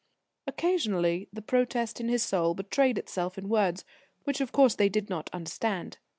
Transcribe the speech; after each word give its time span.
Occasionally 0.47 1.29
the 1.31 1.43
protest 1.43 1.99
in 2.01 2.09
his 2.09 2.23
soul 2.23 2.55
betrayed 2.55 2.97
itself 2.97 3.37
in 3.37 3.49
words, 3.49 3.85
which 4.23 4.41
of 4.41 4.51
course 4.51 4.73
they 4.73 4.89
did 4.89 5.11
not 5.11 5.29
understand. 5.31 5.99